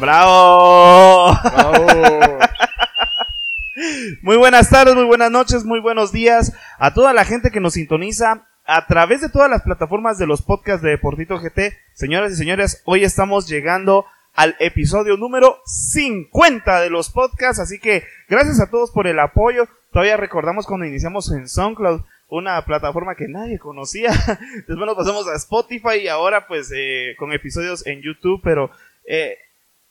[0.00, 1.36] ¡Bravo!
[4.22, 7.74] Muy buenas tardes, muy buenas noches, muy buenos días a toda la gente que nos
[7.74, 11.72] sintoniza a través de todas las plataformas de los podcasts de Deportito GT.
[11.94, 18.04] Señoras y señores, hoy estamos llegando al episodio número 50 de los podcasts, así que
[18.28, 19.68] gracias a todos por el apoyo.
[19.92, 24.10] Todavía recordamos cuando iniciamos en SoundCloud, una plataforma que nadie conocía.
[24.54, 28.70] Después nos pasamos a Spotify y ahora pues eh, con episodios en YouTube, pero
[29.06, 29.36] eh,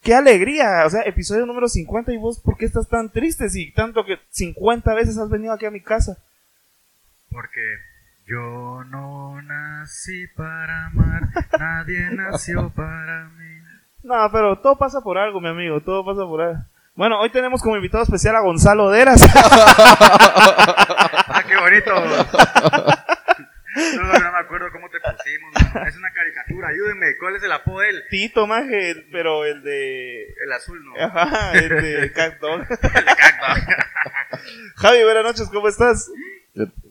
[0.02, 3.71] qué alegría, o sea, episodio número 50 y vos, ¿por qué estás tan triste si
[3.71, 6.18] tanto que 50 veces has venido aquí a mi casa?
[7.29, 7.62] Porque
[8.26, 11.24] yo no nací para amar,
[11.59, 13.49] nadie nació para mí.
[14.03, 16.62] No, pero todo pasa por algo, mi amigo, todo pasa por algo.
[16.96, 19.21] Bueno, hoy tenemos como invitado especial a Gonzalo Deras.
[21.60, 21.93] Qué bonito.
[23.96, 25.54] No, no me acuerdo cómo te pusimos.
[25.74, 25.88] man.
[25.88, 27.05] Es una caricatura, ayúdenme.
[27.20, 28.04] ¿Cuál es el apodo de él?
[28.10, 30.24] Tito, maje, pero el de...
[30.43, 30.96] El azul, ¿no?
[30.99, 32.62] Ajá, el de Cat Dog.
[32.62, 32.68] El.
[34.76, 36.10] Javi, buenas noches, ¿cómo estás?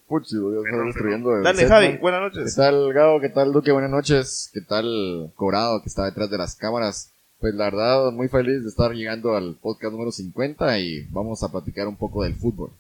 [0.07, 1.99] Puchi, voy a estar Perdón, destruyendo el Dale, set, Javi, man.
[2.01, 2.57] buenas ¿Qué noches.
[2.57, 3.21] tal, Gabo?
[3.21, 3.73] ¿Qué tal, Duque?
[3.73, 4.51] Buenas noches.
[4.55, 7.13] ¿Qué tal, Corado, que está detrás de las cámaras?
[7.41, 11.51] Pues la verdad, muy feliz de estar llegando al podcast número 50 y vamos a
[11.53, 12.71] platicar un poco del fútbol.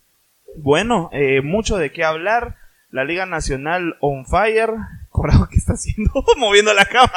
[0.56, 2.56] Bueno, eh, mucho de qué hablar.
[2.90, 4.70] La Liga Nacional on fire.
[5.10, 6.12] Corado, ¿qué está haciendo?
[6.38, 7.12] Moviendo la cama.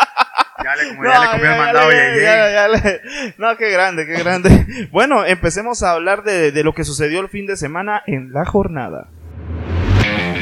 [0.63, 2.21] Ya le, como ya le comió el mandado ya, Yeye.
[2.21, 3.01] ya, ya le-
[3.37, 4.65] No, qué grande, qué grande.
[4.91, 8.45] Bueno, empecemos a hablar de, de lo que sucedió el fin de semana en la
[8.45, 9.07] jornada.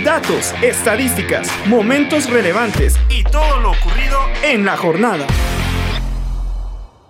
[0.04, 5.26] Datos, estadísticas, momentos relevantes y todo lo ocurrido en la jornada.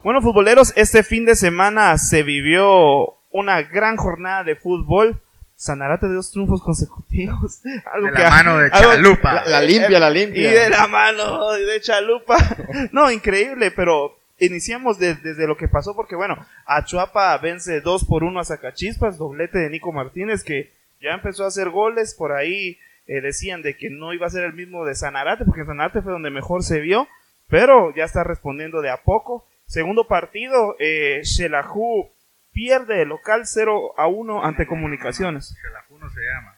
[0.04, 5.22] Bueno, futboleros, este fin de semana se vivió una gran jornada de fútbol.
[5.62, 7.60] Sanarate de dos triunfos consecutivos.
[7.94, 9.34] Algo De que- la mano de algo- Chalupa.
[9.34, 10.52] La, la limpia, la y limpia.
[10.64, 12.38] de la mano de Chalupa.
[12.94, 18.24] No, increíble, pero iniciamos de- desde lo que pasó porque, bueno, Achuapa vence 2 por
[18.24, 20.72] 1 a Zacachispas, doblete de Nico Martínez que
[21.02, 22.78] ya empezó a hacer goles, por ahí
[23.08, 26.14] eh, decían de que no iba a ser el mismo de Sanarate, porque Sanarate fue
[26.14, 27.06] donde mejor se vio,
[27.50, 29.46] pero ya está respondiendo de a poco.
[29.66, 32.10] Segundo partido, eh, Shelahu
[32.52, 35.56] pierde de local 0 a 1 ante Comunicaciones.
[35.62, 36.56] Chelajuno se llama.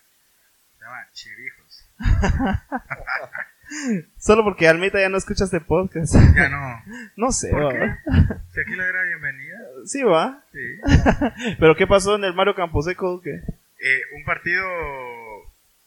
[0.78, 1.88] Se llama Chirijos.
[4.18, 6.16] Solo porque Almita ya no escucha este podcast.
[6.36, 6.84] Ya no.
[7.16, 7.96] No sé, ¿Por qué?
[8.54, 9.58] Si aquí le era bienvenida.
[9.86, 10.44] Sí, va.
[10.52, 10.60] Sí.
[11.60, 13.22] Pero ¿qué pasó en el Mario Camposeco?
[13.22, 13.32] ¿Qué?
[13.32, 14.64] Eh, un partido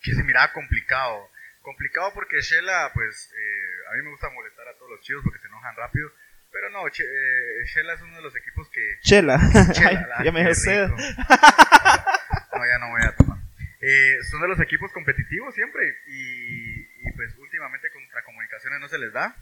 [0.02, 1.28] que se miraba complicado.
[1.62, 5.38] Complicado porque Shela, pues, eh, a mí me gusta molestar a todos los chivos porque
[5.38, 6.10] se enojan rápido.
[6.54, 8.80] Pero no, Che- eh, Shela es uno de los equipos que...
[9.02, 9.36] Chela.
[9.72, 10.86] Chela, Ay, ya me sed.
[12.54, 13.38] No, ya no voy a tomar.
[13.80, 18.98] Eh, son de los equipos competitivos siempre y, y, pues últimamente contra comunicaciones no se
[18.98, 19.34] les da.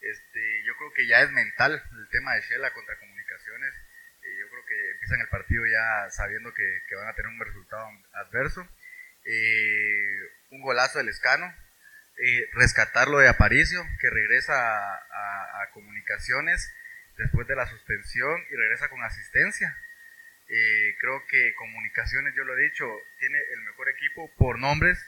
[0.00, 3.74] Este, yo creo que ya es mental el tema de Shela contra comunicaciones.
[4.22, 7.40] Eh, yo creo que empiezan el partido ya sabiendo que, que van a tener un
[7.44, 8.62] resultado adverso.
[9.26, 10.16] Eh,
[10.50, 11.52] un golazo del Escano.
[12.16, 16.72] Eh, rescatarlo de Aparicio, que regresa a, a- a comunicaciones
[17.18, 19.76] después de la suspensión y regresa con asistencia.
[20.48, 22.84] Eh, creo que Comunicaciones, yo lo he dicho,
[23.18, 24.98] tiene el mejor equipo por nombres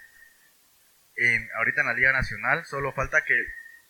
[1.17, 2.65] en, ahorita en la Liga Nacional.
[2.67, 3.35] Solo falta que,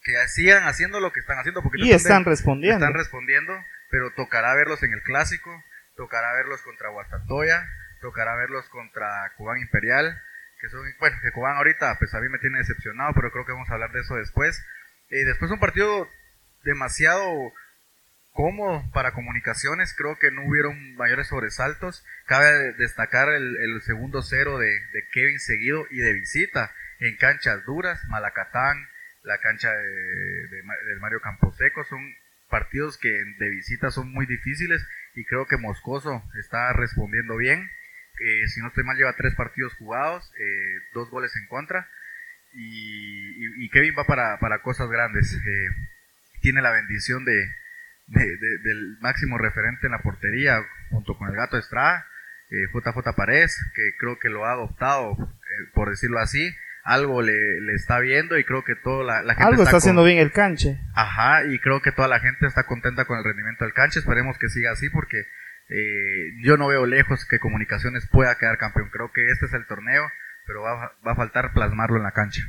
[0.02, 1.62] que sigan haciendo lo que están haciendo.
[1.62, 2.84] Porque Y están respondiendo.
[2.84, 3.52] están respondiendo,
[3.90, 5.64] pero tocará verlos en el Clásico,
[5.96, 7.66] tocará verlos contra Guastatoya,
[8.00, 10.20] tocará verlos contra Cubán Imperial,
[10.98, 13.74] bueno, que Cubán ahorita, pues a mí me tiene decepcionado, pero creo que vamos a
[13.74, 14.64] hablar de eso después.
[15.10, 16.08] Eh, después un partido
[16.64, 17.52] demasiado
[18.32, 22.04] cómodo para comunicaciones, creo que no hubieron mayores sobresaltos.
[22.26, 24.78] Cabe destacar el, segundo cero de,
[25.12, 28.88] Kevin seguido y de visita en canchas duras, Malacatán,
[29.22, 32.00] la cancha de, del Mario Camposeco, son
[32.48, 37.68] partidos que de visita son muy difíciles y creo que Moscoso está respondiendo bien.
[38.24, 41.88] Eh, si no estoy mal, lleva tres partidos jugados, eh, dos goles en contra.
[42.52, 45.34] Y, y- y Kevin va para, para cosas grandes.
[45.34, 45.68] Eh,
[46.40, 47.34] tiene la bendición de,
[48.06, 52.06] de- de- del máximo referente en la portería, junto con el gato Estrada,
[52.50, 56.54] eh, JJ Paredes, que creo que lo ha adoptado, eh, por decirlo así,
[56.84, 60.04] algo le, le está viendo y creo que toda la, la gente Algo está haciendo
[60.04, 60.78] bien el canche.
[60.94, 63.98] Ajá, y creo que toda la gente está contenta con el rendimiento del cancha.
[63.98, 65.26] Esperemos que siga así porque
[65.68, 68.88] eh, yo no veo lejos que Comunicaciones pueda quedar campeón.
[68.92, 70.04] Creo que este es el torneo,
[70.46, 72.42] pero va, a- va a faltar plasmarlo en la cancha.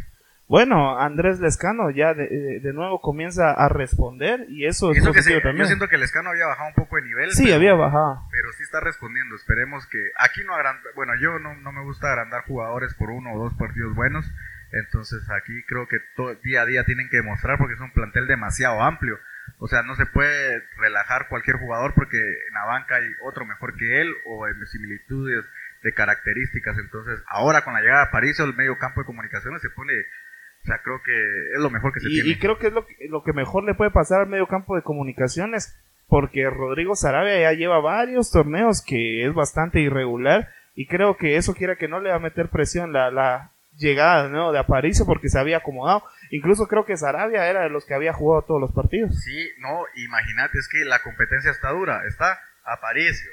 [0.50, 5.24] Bueno, Andrés Lescano ya de, nuevo comienza a responder y eso es Pienso que sí,
[5.32, 5.68] positivo yo también.
[5.68, 7.32] siento que el Escano había bajado un poco de nivel.
[7.32, 8.22] Sí, pero- había bajado.
[8.32, 9.36] pero sí está respondiendo.
[9.36, 13.34] Esperemos que aquí no agranda, bueno, yo no, no me gusta agrandar jugadores por uno
[13.34, 14.26] o dos partidos buenos,
[14.72, 18.28] entonces aquí creo que todo, día a día tienen que demostrar porque es un plantel
[18.28, 19.20] demasiado amplio.
[19.60, 23.76] O sea, no se puede relajar cualquier jugador porque en la banca hay otro mejor
[23.76, 25.46] que él o en similitudes
[25.84, 26.78] de características.
[26.78, 29.94] Entonces, ahora con la llegada de París, el medio campo de comunicaciones se pone,
[30.64, 31.14] o sea, creo que
[31.56, 32.30] es lo mejor que se Y, tiene.
[32.30, 34.76] y creo que es lo que, lo que mejor le puede pasar al medio campo
[34.76, 35.76] de comunicaciones,
[36.08, 41.54] porque Rodrigo Sarabia ya lleva varios torneos que es bastante irregular y creo que eso
[41.54, 44.52] quiera que no le va a meter presión la, la llegada ¿no?
[44.52, 46.04] de Aparicio porque se había acomodado.
[46.32, 49.16] Incluso creo que Sarabia era de los que había jugado todos los partidos.
[49.24, 52.04] Sí, no, imagínate, es que la competencia está dura.
[52.08, 53.32] Está Aparicio,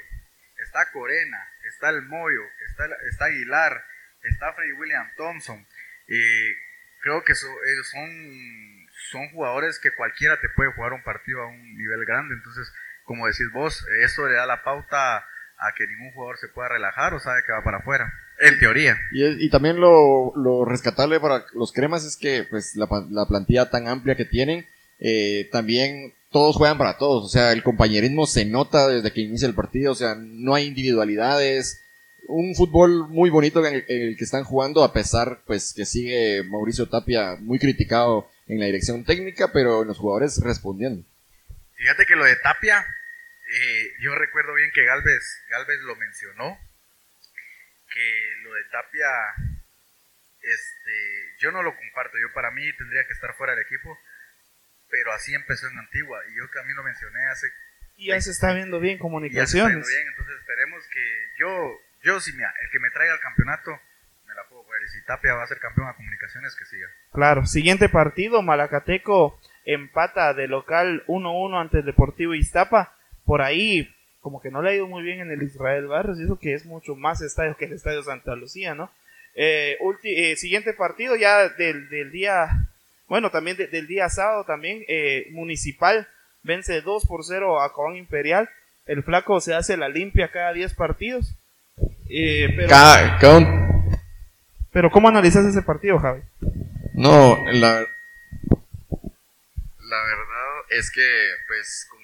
[0.63, 3.83] está Corena, está El Moyo, está, está Aguilar,
[4.23, 5.65] está Freddy William Thompson.
[6.07, 6.55] Eh,
[7.01, 11.77] creo que eh, son, son jugadores que cualquiera te puede jugar un partido a un
[11.77, 12.35] nivel grande.
[12.35, 12.71] Entonces,
[13.03, 15.17] como decís vos, esto le da la pauta
[15.57, 18.11] a que ningún jugador se pueda relajar o sabe que va para afuera.
[18.39, 18.97] En teoría.
[19.11, 23.87] Y, también lo, lo rescatable para los cremas es que pues la, la plantilla tan
[23.87, 24.65] amplia que tienen,
[24.99, 27.23] eh, también todos juegan para todos.
[27.23, 29.93] O sea, el compañerismo se nota desde que inicia el partido.
[29.93, 31.81] O sea, no hay individualidades.
[32.27, 35.85] Un fútbol muy bonito en el, en el que están jugando, a pesar pues que
[35.85, 41.05] sigue Mauricio Tapia muy criticado en la dirección técnica, pero los jugadores respondiendo.
[41.75, 46.57] Fíjate que lo de Tapia, eh, yo recuerdo bien que Galvez, Galvez lo mencionó,
[47.95, 49.07] que lo de Tapia,
[50.41, 53.97] este, yo no lo comparto, yo para mí tendría que estar fuera del equipo,
[54.89, 57.47] pero así empezó en Antigua, y yo también lo mencioné hace,
[57.95, 59.87] Y ya se está viendo bien y ya se está comunicaciones.
[59.87, 63.71] bien, entonces esperemos que yo, yo si mira, el que me traiga el campeonato,
[64.27, 66.87] me la puedo ver, y si Tapia va a ser campeón a comunicaciones, que siga.
[67.13, 72.93] Claro, siguiente partido, Malacateco empata de local 1-1 ante el Deportivo Iztapa.
[73.25, 73.94] Por ahí,
[74.25, 76.55] como que no le ha ido muy bien en el Israel Barrios, y eso que
[76.55, 78.89] es mucho más estadio que el Estadio Santa Lucía, ¿no?
[79.35, 82.47] Eh, ulti- eh, siguiente partido ya del, del día,
[83.07, 86.07] bueno, también de- del día sábado también, eh, Municipal
[86.41, 88.49] vence 2 por 0 a Cobán Imperial.
[88.87, 91.35] El flaco se hace la limpia cada 10 partidos.
[92.09, 93.99] Eh, pero, Cada, cada un-
[94.71, 96.21] pero ¿cómo analizas ese partido, Javi?
[96.95, 97.85] No, la,
[99.79, 101.07] la verdad es que,
[101.47, 101.99] pues, con,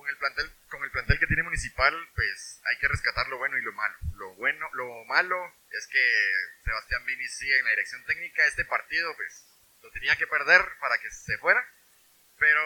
[0.00, 0.46] con el plantel,
[0.90, 3.94] el plantel que tiene Municipal, pues, hay que rescatar lo bueno y lo malo.
[4.16, 5.36] Lo bueno, lo malo
[5.70, 6.02] es que
[6.64, 8.44] Sebastián Vini sigue en la dirección técnica.
[8.44, 9.46] Este partido, pues,
[9.82, 11.64] lo tenía que perder para que se fuera.
[12.38, 12.60] Pero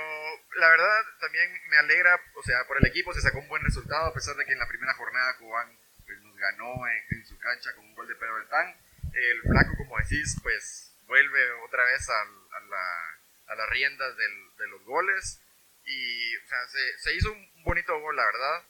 [0.56, 4.06] la verdad también me alegra, o sea, por el equipo se sacó un buen resultado,
[4.06, 7.36] a pesar de que en la primera jornada Cubán pues, nos ganó en, en su
[7.38, 8.74] cancha con un gol de Pedro Beltrán.
[9.12, 13.18] El flaco, como decís, pues vuelve otra vez al- a, la-
[13.48, 15.40] a las riendas de los goles.
[15.84, 16.58] Y, o sea,
[16.98, 18.64] se, hizo un bonito gol, la verdad.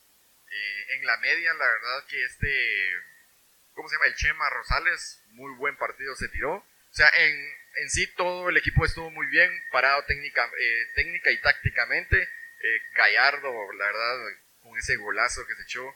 [0.51, 2.93] Eh, en la media, la verdad que este,
[3.73, 4.07] ¿cómo se llama?
[4.07, 6.57] El Chema Rosales, muy buen partido se tiró.
[6.57, 7.35] O sea, en,
[7.77, 12.23] en sí todo el equipo estuvo muy bien parado técnica, eh, técnica y tácticamente.
[12.23, 14.17] Eh, Gallardo, la verdad,
[14.63, 15.95] con ese golazo que se echó,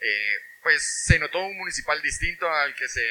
[0.00, 3.04] eh, pues se notó un municipal distinto al que se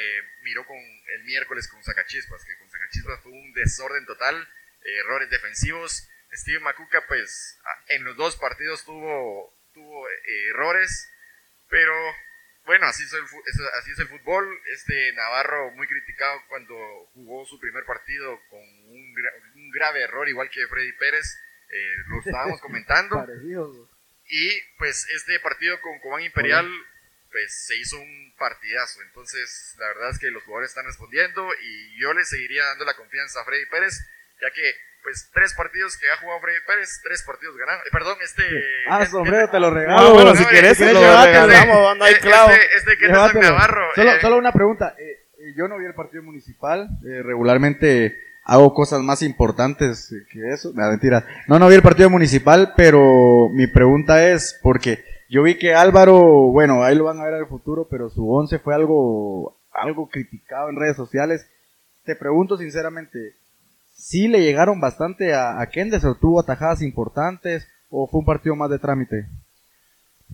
[0.44, 4.48] miró con el miércoles con Zacachispas, que con Zacachispas fue un desorden total,
[4.82, 6.08] errores defensivos.
[6.36, 7.58] Steve Macuca, pues
[7.90, 11.12] en los dos partidos tuvo, tuvo eh, errores,
[11.70, 11.94] pero
[12.66, 14.48] bueno, así es, el, fu- es- así es el fútbol.
[14.74, 16.76] Este Navarro muy criticado cuando
[17.14, 21.38] jugó su primer partido con un grave error, igual que Freddy Pérez,
[21.70, 23.16] eh, lo estábamos comentando.
[24.28, 26.68] Y pues este partido con Cobán Imperial
[27.32, 29.02] pues se hizo un partidazo.
[29.04, 32.96] Entonces la verdad es que los jugadores están respondiendo y yo le seguiría dando la
[32.96, 34.00] confianza a Freddy Pérez,
[34.42, 34.62] ya que
[35.04, 37.82] pues tres partidos que ha jugado Freddy Pérez, tres partidos ganados.
[37.86, 38.42] Eh, perdón, este...
[38.90, 40.14] Ah, este- sombrero, te lo Ah, regalo.
[40.16, 40.44] bueno, güey.
[40.44, 42.50] si querés, ¿Quieres lo regalamos, no hay eh, clavo.
[42.50, 43.12] Este, este que es.
[43.12, 43.86] Navarro.
[43.94, 44.96] Solo, eh, solo una pregunta.
[44.98, 45.04] eh,
[45.38, 46.90] eh, yo no vi el partido municipal.
[47.08, 50.72] eh, regularmente hago cosas más importantes que eso.
[50.74, 51.24] No, mentira.
[51.48, 56.18] No, no vi el partido municipal, pero mi pregunta es, porque yo vi que Álvaro,
[56.52, 60.10] bueno, ahí lo van a ver en el futuro, pero su once fue algo, algo
[60.10, 61.48] criticado en redes sociales.
[62.06, 63.36] Te pregunto sinceramente,
[64.06, 68.56] ¿sí le llegaron bastante a, a Kendes o tuvo atajadas importantes o fue un partido
[68.56, 69.26] más de trámite?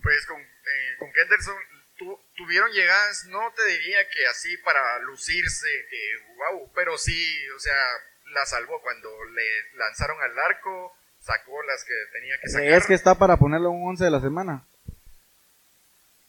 [0.02, 1.56] Pues con, eh, con Kenderson
[1.96, 7.58] tu- tuvieron llegadas, no te diría que así para lucirse, que wow, pero sí, o
[7.60, 7.74] sea,
[8.34, 12.68] la salvó cuando le lanzaron al arco, sacó las que tenía que sacar.
[12.68, 14.66] Es que está para ponerlo un 11 de la semana.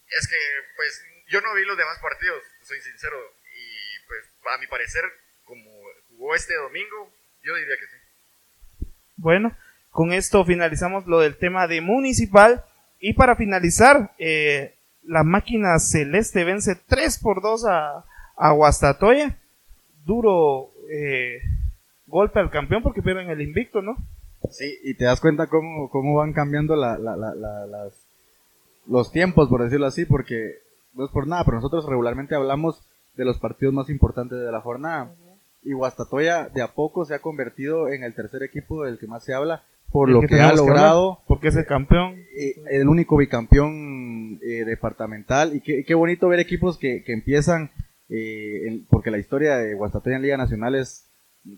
[0.07, 0.37] Es que,
[0.75, 3.17] pues, yo no vi los demás partidos, soy sincero,
[3.55, 5.03] y pues, a mi parecer,
[5.45, 5.69] como
[6.09, 7.11] jugó este domingo,
[7.43, 8.87] yo diría que sí.
[9.17, 9.51] Bueno,
[9.91, 12.63] con esto finalizamos lo del tema de Municipal.
[12.99, 18.05] Y para finalizar, eh, la máquina celeste vence 3 por 2 a,
[18.37, 19.37] a Guastatoya.
[20.05, 21.39] Duro eh,
[22.07, 23.95] golpe al campeón porque pierden el invicto, ¿no?
[24.51, 27.93] Sí, y te das cuenta cómo, cómo van cambiando la, la- la- la- las,
[28.87, 30.55] los tiempos, por decirlo así, porque
[30.93, 32.81] no es por nada, pero nosotros regularmente hablamos
[33.15, 35.11] de los partidos más importantes de la jornada.
[35.65, 39.23] Y Guastatoya de a poco se ha convertido en el tercer equipo del que más
[39.23, 42.15] se habla por lo que que, ha que logrado, porque es el campeón.
[42.37, 45.55] eh, el único bicampeón eh, departamental.
[45.55, 47.71] Y qué, qué bonito ver equipos que, que empiezan,
[48.09, 51.05] eh, en- porque la historia de Guastatoya en Liga Nacional es,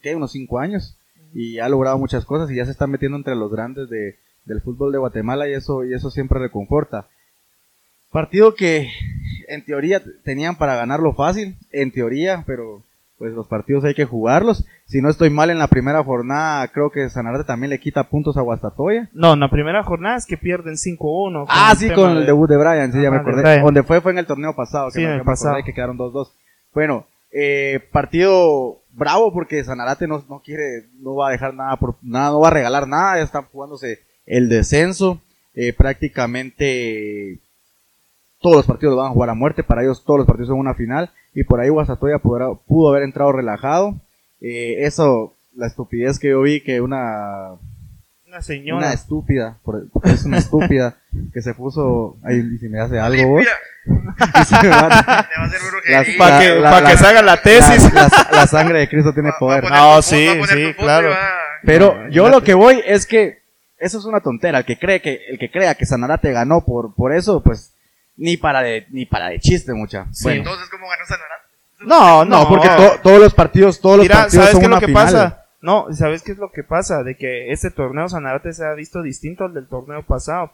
[0.01, 0.15] ¿qué?
[0.15, 0.97] Unos cinco años.
[1.33, 4.61] Y ha logrado muchas cosas y ya se están metiendo entre los grandes de, del
[4.61, 7.07] fútbol de Guatemala y eso, y eso siempre reconforta.
[8.11, 8.89] Partido que
[9.47, 12.83] en teoría tenían para ganarlo fácil, en teoría, pero
[13.17, 14.65] pues los partidos hay que jugarlos.
[14.85, 18.35] Si no estoy mal en la primera jornada, creo que Sanarate también le quita puntos
[18.37, 19.09] a Guastatoya.
[19.13, 20.97] No, en la primera jornada es que pierden 5-1.
[20.99, 23.61] con Ah, sí, con el de- debut de Brian, sí, ya me acordé.
[23.61, 25.55] Donde fue fue en el torneo pasado, que Sí, me, en el pasado.
[25.63, 26.31] que quedaron 2-2.
[26.73, 31.95] Bueno, eh, partido bravo porque Sanarate no, no quiere, no va a dejar nada por
[32.01, 35.21] nada, no va a regalar nada, ya están jugándose el descenso.
[35.53, 37.39] Eh, prácticamente
[38.41, 40.59] todos los partidos lo van a jugar a muerte, para ellos todos los partidos son
[40.59, 43.95] una final y por ahí Guastatoya podrá- pudo haber entrado relajado.
[44.41, 47.51] Eh, eso, la estupidez que yo vi que una
[48.27, 48.77] Una señora.
[48.87, 50.95] una estúpida, por- porque es una estúpida
[51.33, 52.17] que se puso.
[52.23, 53.45] Ay, y si me hace algo vos.
[53.85, 54.69] Se me.
[55.89, 57.93] Las- Para que, La- pa' la- que se haga la tesis.
[57.93, 59.61] La, la- la sangre de Cristo tiene Va- va a poder.
[59.63, 61.09] poner No, sí, sí, claro.
[61.63, 63.39] Pero yo lo que voy es que
[63.77, 64.59] eso es una tontera.
[64.59, 67.73] El que cree que el que crea que Sanarate ganó por por eso, pues
[68.17, 70.07] ni para de ni para de chiste, mucha.
[70.11, 70.23] Sí.
[70.25, 71.45] Bueno, Entonces, ¿cómo ganó Sanarate?
[71.81, 72.47] no, no, No.
[72.49, 74.85] porque to- todos los partidos, todos los Mira, partidos ¿sabes son qué es lo que
[74.87, 75.03] final.
[75.05, 75.41] pasa?
[75.61, 77.03] No, ¿sabes qué es lo que pasa?
[77.03, 80.51] De que este torneo Sanarate se ha visto distinto al del torneo pasado.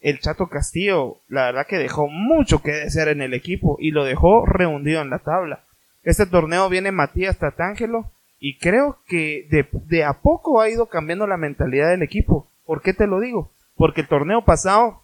[0.00, 4.04] El Chato Castillo, la verdad que dejó mucho que desear en el equipo y lo
[4.04, 5.60] dejó rehundido en la tabla.
[6.04, 11.26] Este torneo viene Matías Tatángelo y creo que de, de a poco ha ido cambiando
[11.26, 12.48] la mentalidad del equipo.
[12.64, 13.50] ¿Por qué te lo digo?
[13.76, 15.02] Porque el torneo pasado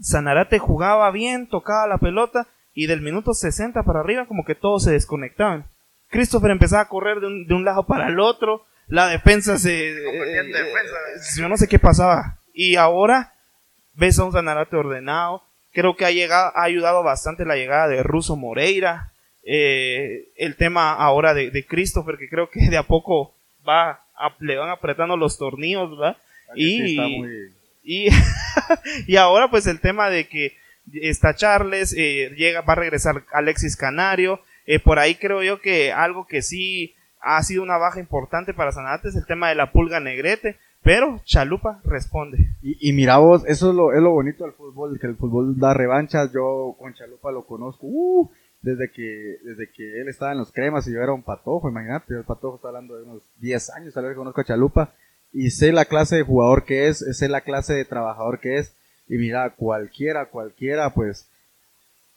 [0.00, 4.84] Sanarate jugaba bien, tocaba la pelota y del minuto 60 para arriba como que todos
[4.84, 5.66] se desconectaban.
[6.10, 9.94] Christopher empezaba a correr de un, de un lado para el otro, la defensa se...
[10.04, 10.94] convertía en eh, defensa.
[11.16, 12.38] eh, yo no sé qué pasaba.
[12.52, 13.32] Y ahora
[13.94, 15.42] ves a un Sanarate ordenado.
[15.72, 19.10] Creo que ha, llegado, ha ayudado bastante la llegada de Russo Moreira.
[19.46, 23.34] eh, el tema ahora de, de Christopher, que creo que de a poco
[23.68, 26.16] va a- le van apretando los tornillos, ¿verdad?
[26.54, 27.53] Sí, Y, está muy-
[27.84, 28.08] y,
[29.06, 30.56] y ahora pues el tema de que
[30.92, 35.92] está Charles, eh, llega, va a regresar Alexis Canario, eh, por ahí creo yo que
[35.92, 39.72] algo que sí ha sido una baja importante para Sanate es el tema de la
[39.72, 42.50] pulga negrete, pero Chalupa responde.
[42.62, 45.72] Y, mira vos, eso es lo, es lo bonito del fútbol, que el fútbol da
[45.72, 46.30] revanchas.
[46.32, 50.86] Yo con Chalupa lo conozco uh, desde que desde que él estaba en los cremas
[50.86, 54.04] y yo era un patojo, imagínate, el patojo está hablando de unos 10 años, tal
[54.04, 54.92] vez conozco a Chalupa
[55.34, 58.72] y sé la clase de jugador que es, sé la clase de trabajador que es.
[59.08, 61.26] Y mira, cualquiera, cualquiera, pues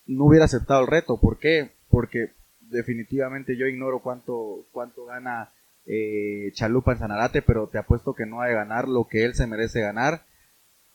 [0.05, 1.17] no hubiera aceptado el reto.
[1.17, 1.71] ¿Por qué?
[1.89, 2.31] Porque
[2.61, 5.49] definitivamente yo ignoro cuánto, cuánto gana
[5.85, 9.35] eh, Chalupa en Sanarate, pero te apuesto que no ha de ganar lo que él
[9.35, 10.21] se merece ganar.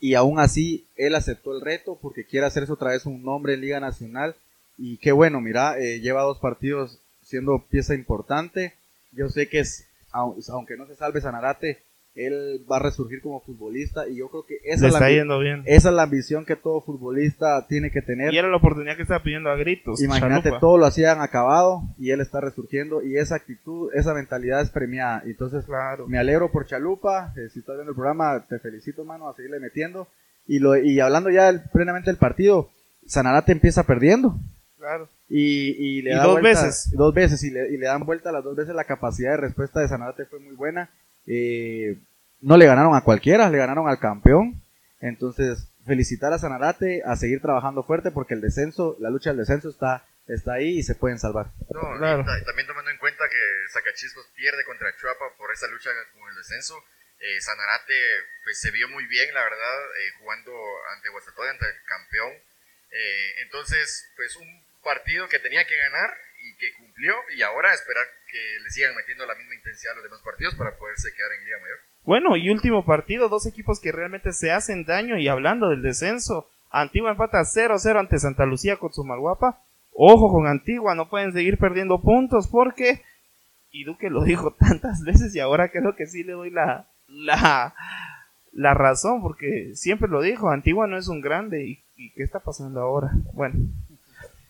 [0.00, 3.60] Y aún así, él aceptó el reto porque quiere hacerse otra vez un nombre en
[3.60, 4.34] Liga Nacional.
[4.78, 8.74] Y qué bueno, mira, eh, lleva dos partidos siendo pieza importante.
[9.12, 11.82] Yo sé que es, au- aunque no se salve Sanarate,
[12.14, 15.62] él va a resurgir como futbolista y yo creo que esa, es la, yendo bien.
[15.64, 18.32] esa es la ambición que todo futbolista tiene que tener.
[18.34, 20.02] Y era la oportunidad que estaba pidiendo a gritos.
[20.02, 20.60] Imagínate, Chalupa.
[20.60, 25.22] todo lo hacían acabado y él está resurgiendo y esa actitud, esa mentalidad es premiada.
[25.24, 26.06] Entonces, Claro.
[26.06, 27.32] me alegro por Chalupa.
[27.36, 30.06] eh, si estás viendo el programa, te felicito, mano, a seguirle metiendo.
[30.46, 32.68] Y, lo, y hablando ya plenamente del partido,
[33.06, 34.36] Sanarate empieza perdiendo.
[34.78, 35.08] Claro.
[35.28, 36.90] Y, y le Y da dos vuelta- veces.
[36.94, 38.74] Dos veces, y le, y le dan vuelta las dos veces.
[38.74, 40.90] La capacidad de respuesta de Sanarate fue muy buena.
[41.26, 41.96] Eh,
[42.40, 44.62] no le ganaron a cualquiera, le ganaron al campeón.
[45.00, 49.68] Entonces, felicitar a Sanarate, a seguir trabajando fuerte porque el descenso, la lucha del descenso
[49.70, 51.50] está, está ahí y se pueden salvar.
[51.70, 52.24] No, y Claro.
[52.24, 56.36] ta- también tomando en cuenta que Sacachispas pierde contra Chuapa por esa lucha con el
[56.36, 56.74] descenso.
[57.18, 57.94] Eh, Sanarate
[58.44, 60.52] pues se vio muy bien, la verdad, eh, jugando
[60.96, 62.32] ante Guastatoya, ante el campeón.
[62.90, 64.46] Eh, entonces, pues un
[64.82, 66.10] partido que tenía que ganar
[66.42, 70.04] y que cumplió y ahora esperar que le sigan metiendo la misma intensidad a los
[70.04, 71.78] demás partidos para poderse quedar en Liga Mayor.
[72.04, 76.50] Bueno, y último partido, dos equipos que realmente se hacen daño y hablando del descenso,
[76.70, 79.62] Antigua empata 0-0 ante Santa Lucía con su Malguapa.
[79.92, 83.02] Ojo con Antigua, no pueden seguir perdiendo puntos porque,
[83.70, 87.74] y Duque lo dijo tantas veces y ahora creo que sí le doy la, la,
[88.52, 92.40] la razón porque siempre lo dijo, Antigua no es un grande y, y ¿qué está
[92.40, 93.10] pasando ahora?
[93.34, 93.54] Bueno,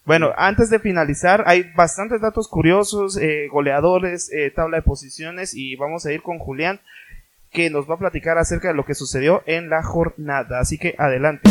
[0.04, 5.76] bueno, antes de finalizar, hay bastantes datos curiosos, eh, goleadores, eh, tabla de posiciones y
[5.76, 6.80] vamos a ir con Julián
[7.52, 10.58] que nos va a platicar acerca de lo que sucedió en la jornada.
[10.58, 11.50] Así que adelante.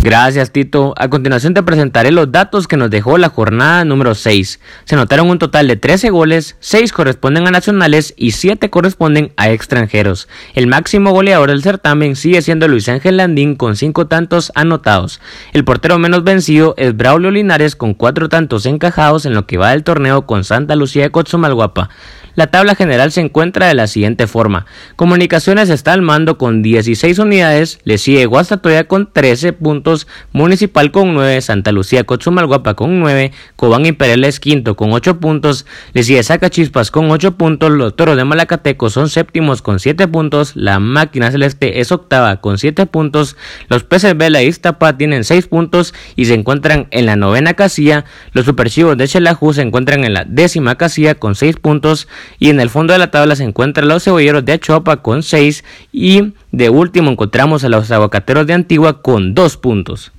[0.00, 0.94] Gracias Tito.
[0.96, 4.60] A continuación te presentaré los datos que nos dejó la jornada número 6.
[4.84, 9.50] Se notaron un total de 13 goles, 6 corresponden a nacionales y 7 corresponden a
[9.50, 10.28] extranjeros.
[10.54, 15.20] El máximo goleador del certamen sigue siendo Luis Ángel Landín con 5 tantos anotados.
[15.52, 19.70] El portero menos vencido es Braulio Linares con 4 tantos encajados en lo que va
[19.70, 21.90] del torneo con Santa Lucía de Cotzomalguapa.
[22.38, 24.64] La tabla general se encuentra de la siguiente forma.
[24.94, 29.87] Comunicaciones está al mando con 16 unidades, le sigue Guastatoya con 13 puntos,
[30.32, 35.66] Municipal con 9, Santa Lucía Cotzumalguapa con 9, Cobán Imperial es quinto con 8 puntos,
[35.94, 40.56] le sigue Sacachispas con 8 puntos, los Toros de Malacateco son séptimos con 7 puntos,
[40.56, 43.36] la Máquina Celeste es octava con 7 puntos,
[43.68, 48.04] los Peces Vela y Iztapa tienen 6 puntos y se encuentran en la novena casilla,
[48.32, 52.60] los Superchivos de Xelajú se encuentran en la décima casilla con 6 puntos, y en
[52.60, 56.70] el fondo de la tabla se encuentran los cebolleros de Achopa con 6 y de
[56.70, 60.12] último encontramos a los aguacateros de Antigua con 2 puntos.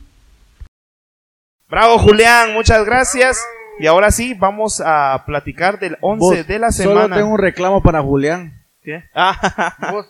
[1.69, 3.43] Bravo Julián, muchas gracias.
[3.79, 7.01] Y ahora sí, vamos a platicar del 11 de la semana.
[7.03, 8.65] Solo tengo un reclamo para Julián.
[8.81, 9.03] ¿Qué?
[9.13, 10.07] Ah, ¿Vos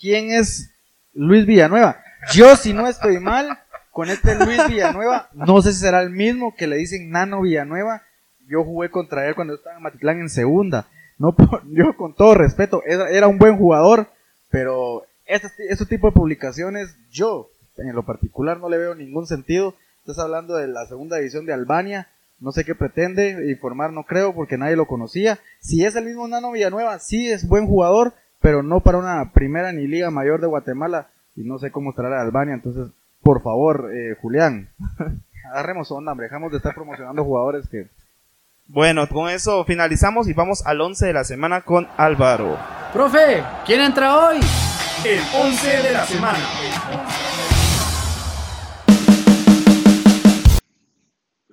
[0.00, 0.70] quién es
[1.14, 2.00] Luis Villanueva?
[2.32, 3.58] Yo, si no estoy mal,
[3.90, 8.02] con este Luis Villanueva, no sé si será el mismo que le dicen Nano Villanueva.
[8.46, 10.86] Yo jugué contra él cuando estaba en Matitlán en segunda.
[11.18, 11.34] No,
[11.72, 14.08] yo con todo respeto, era un buen jugador,
[14.50, 19.74] pero este, este tipo de publicaciones, yo en lo particular no le veo ningún sentido.
[20.00, 22.08] Estás hablando de la segunda división de Albania,
[22.40, 25.38] no sé qué pretende, informar no creo porque nadie lo conocía.
[25.60, 29.72] Si es el mismo Nano Villanueva, sí es buen jugador, pero no para una primera
[29.72, 32.54] ni liga mayor de Guatemala y no sé cómo estará la Albania.
[32.54, 34.70] Entonces, por favor, eh, Julián,
[35.52, 37.88] agarremos onda, hombre, dejamos de estar promocionando jugadores que
[38.66, 42.56] Bueno, con eso finalizamos y vamos al 11 de la semana con Álvaro.
[42.92, 44.38] Profe, ¿quién entra hoy?
[45.04, 46.38] El 11 de la semana.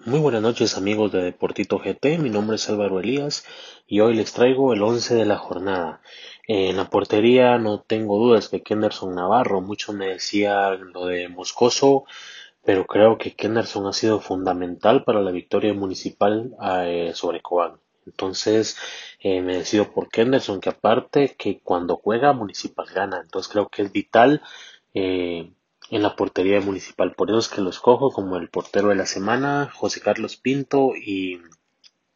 [0.04, 3.46] Muy buenas noches amigos de Deportito GT, mi nombre es Álvaro Elías
[3.86, 6.02] y hoy les traigo el 11 de la jornada.
[6.48, 12.06] En la portería no tengo dudas que Kenderson Navarro, muchos me decían lo de Moscoso,
[12.64, 17.74] pero creo que Kenderson ha sido fundamental para la victoria municipal eh, sobre Cobán.
[18.08, 18.78] Entonces
[19.28, 23.82] eh, me decido por Kenderson, que aparte que cuando juega Municipal gana, entonces creo que
[23.82, 24.44] es vital
[24.94, 25.52] eh,
[25.90, 27.16] en la portería municipal.
[27.16, 30.92] Por eso es que lo escojo como el portero de la semana, José Carlos Pinto
[30.96, 31.42] y,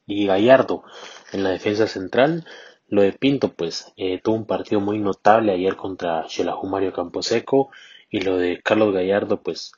[0.06, 0.84] y Gallardo
[1.32, 2.46] en la defensa central.
[2.88, 7.72] Lo de Pinto, pues, eh, tuvo un partido muy notable ayer contra Xelajú Mario Camposeco.
[8.12, 9.72] Y lo de Carlos Gallardo, pues,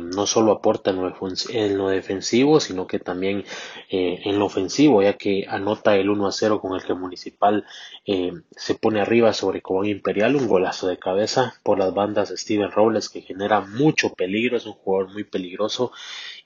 [0.00, 3.44] no solo aporta en lo, defens- en lo defensivo, sino que también
[3.90, 7.64] eh, en lo ofensivo, ya que anota el 1 a 0 con el que Municipal
[8.06, 12.36] eh, se pone arriba sobre Cobán Imperial, un golazo de cabeza por las bandas de
[12.38, 15.92] Steven Robles que genera mucho peligro, es un jugador muy peligroso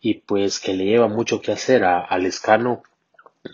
[0.00, 2.26] y pues que le lleva mucho que hacer a, al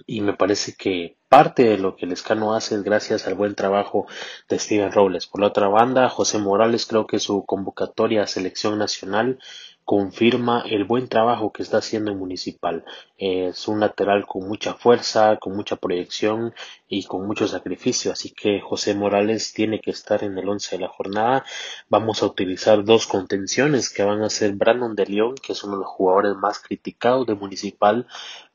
[0.06, 3.54] y me parece que parte de lo que el Escano hace es gracias al buen
[3.54, 4.08] trabajo
[4.48, 5.28] de Steven Robles.
[5.28, 9.38] Por la otra banda, José Morales creo que su convocatoria a selección nacional
[9.84, 12.84] confirma el buen trabajo que está haciendo en Municipal.
[13.16, 16.52] Es un lateral con mucha fuerza, con mucha proyección
[16.88, 20.82] y con mucho sacrificio, así que José Morales tiene que estar en el 11 de
[20.82, 21.44] la jornada.
[21.88, 25.74] Vamos a utilizar dos contenciones que van a ser Brandon de León, que es uno
[25.74, 28.08] de los jugadores más criticados de Municipal,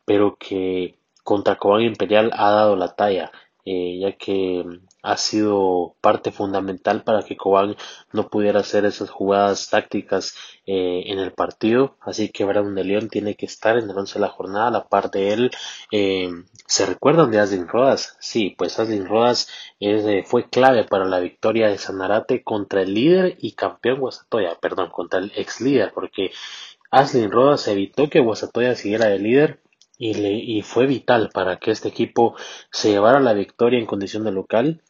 [0.04, 3.32] pero que contra Cobán Imperial ha dado la talla,
[3.66, 4.64] eh, ya que
[5.06, 7.76] ha sido parte fundamental para que Cobán
[8.12, 10.36] no pudiera hacer esas jugadas tácticas
[10.66, 11.96] eh, en el partido.
[12.02, 14.68] Así que Brandon de León tiene que estar en el 11 de la jornada.
[14.68, 15.52] A la par de él,
[15.92, 16.32] eh,
[16.66, 18.18] ¿se recuerdan de Aslin Rodas?
[18.20, 19.48] Sí, pues Aslin Rodas
[19.80, 24.56] es, eh, fue clave para la victoria de Sanarate contra el líder y campeón Guastatoya,
[24.60, 26.32] perdón, contra el ex líder, porque
[26.90, 29.60] Aslin Rodas evitó que Guastatoya siguiera de líder
[29.97, 32.36] y, le, y fue vital para que este equipo
[32.71, 34.81] se llevara la victoria en condición de local,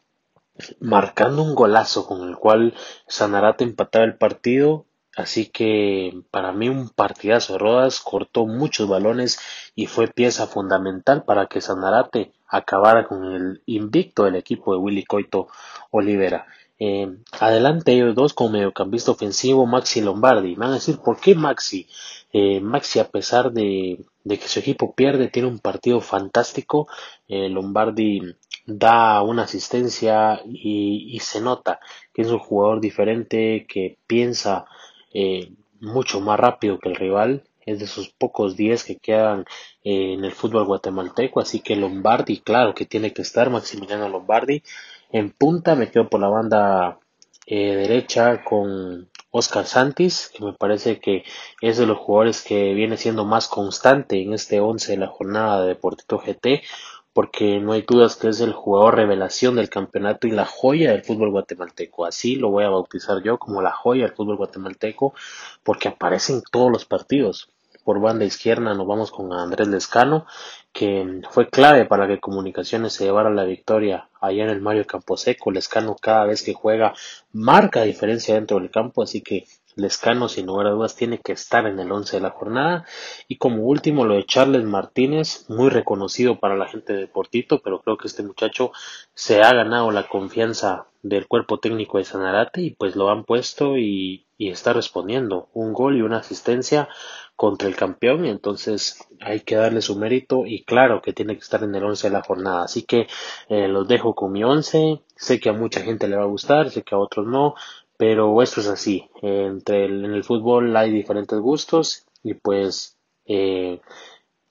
[0.80, 2.74] marcando un golazo con el cual
[3.08, 9.40] Sanarate empataba el partido Así que para mí un partidazo de Rodas cortó muchos balones
[9.74, 15.06] y fue pieza fundamental para que Sanarate acabara con el invicto del equipo de Willy
[15.06, 15.48] Coito
[15.90, 16.48] Olivera.
[16.78, 17.08] Eh,
[17.40, 20.56] adelante ellos dos con mediocampista ofensivo Maxi Lombardi.
[20.56, 21.88] Van a decir, ¿por qué Maxi?
[22.34, 26.88] Eh, Maxi, a pesar de, que su equipo pierde, tiene un partido fantástico.
[27.28, 28.36] Eh, Lombardi
[28.66, 31.80] da una asistencia y, se nota
[32.14, 34.66] que es un jugador diferente, que piensa
[35.14, 37.44] eh, mucho más rápido que el rival.
[37.66, 39.46] Es de esos pocos días que quedan
[39.84, 41.40] en el fútbol guatemalteco.
[41.40, 44.64] Así que Lombardi, claro que tiene que estar, Maximiliano Lombardi.
[45.12, 47.00] En punta me por la banda
[47.48, 51.24] derecha con Oscar Santis, que me parece que
[51.62, 55.62] es de los jugadores que viene siendo más constante en este 11 de la jornada
[55.62, 56.64] de Deportito GT,
[57.12, 61.04] porque no hay dudas que es el jugador revelación del campeonato y la joya del
[61.04, 62.06] fútbol guatemalteco.
[62.06, 65.14] Así lo voy a bautizar yo como la joya del fútbol guatemalteco,
[65.64, 67.50] porque aparece en todos los partidos.
[67.86, 70.26] Por banda izquierda nos vamos con Andrés Lescano,
[70.74, 75.52] que fue clave para que Comunicaciones se llevara la victoria allá en el Mario Camposeco.
[75.52, 76.96] Lescano cada vez que juega
[77.32, 81.68] marca diferencia dentro del campo, así que Lescano sin lugar a dudas tiene que estar
[81.68, 82.86] en el 11 de la jornada.
[83.28, 87.82] Y como último lo de Charles Martínez, muy reconocido para la gente de Portito, pero
[87.82, 88.72] creo que este muchacho
[89.14, 93.78] se ha ganado la confianza del cuerpo técnico de Sanarate y pues lo han puesto
[93.78, 95.50] y, y está respondiendo.
[95.54, 96.90] Un gol y una asistencia
[97.36, 101.64] contra el campeón, entonces hay que darle su mérito y claro que tiene que estar
[101.64, 102.64] en el 11 de la jornada.
[102.64, 103.08] Así que
[103.50, 106.70] eh, los dejo con mi 11, sé que a mucha gente le va a gustar,
[106.72, 107.56] sé que a otros no,
[107.98, 113.82] pero esto es así, entre en el fútbol hay diferentes gustos y pues eh,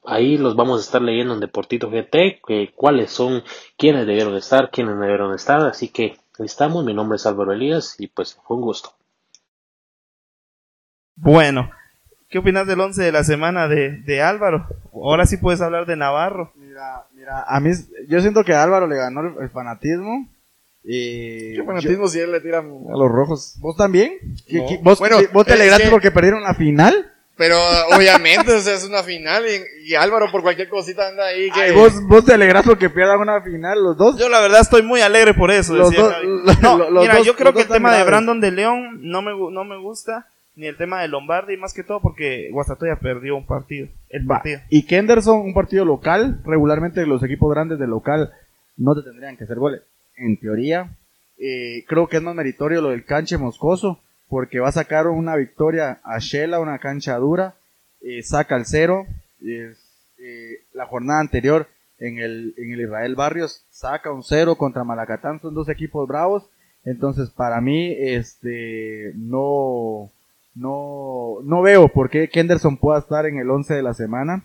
[0.04, 3.42] ahí los vamos a estar leyendo en Deportito GT, que cuáles son,
[3.76, 8.09] quiénes debieron estar, quiénes debieron estar, así que estamos, mi nombre es Álvaro Elías y
[8.09, 8.92] pues fue un gusto.
[11.16, 11.70] Bueno,
[12.35, 14.66] ¿Qué opinas del 11 de la semana de, Álvaro?
[14.92, 16.52] Ahora sí puedes hablar de Navarro.
[16.57, 17.70] Mira, mira, a mí,
[18.09, 20.28] yo siento que Álvaro le ganó el, fanatismo.
[20.85, 23.57] Y ¿Qué fanatismo si él le tira a los rojos?
[23.61, 24.18] ¿Vos también?
[24.83, 25.01] ¿Vos,
[25.47, 27.11] te alegraste porque perdieron la final?
[27.37, 27.57] Pero
[27.97, 29.44] obviamente es una final
[29.87, 31.73] y, Álvaro por cualquier cosita anda ahí que...
[31.73, 34.18] ¿vos, ¿Vos te alegras porque pierdan una final los dos?
[34.18, 35.75] Yo la verdad estoy muy alegre por eso.
[35.75, 36.14] Los dos,
[36.92, 40.29] mira, yo creo que el tema de Brandon de León no me, no me gusta
[40.55, 43.88] ni el tema de Lombardi, más que todo porque Guastatoya perdió un partido.
[44.09, 44.61] El partido.
[44.68, 48.33] Y Kenderson, un partido local, regularmente los equipos grandes de local
[48.77, 49.83] no te tendrían que hacer goles.
[50.16, 50.96] En teoría,
[51.38, 55.37] eh, creo que es más meritorio lo del canche moscoso, porque va a sacar una
[55.37, 57.55] victoria a Shela, una cancha dura,
[58.00, 59.07] eh, saca el cero.
[59.42, 59.74] Eh,
[60.72, 61.66] la jornada anterior
[61.98, 66.48] en el, en el Israel Barrios saca un cero contra Malacatán, son dos equipos bravos.
[66.85, 70.11] Entonces, para mí, este, no,
[70.55, 74.44] no, no veo por qué Kenderson pueda estar en el 11 de la semana.